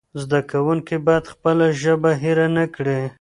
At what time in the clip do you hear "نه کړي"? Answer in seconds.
2.57-3.01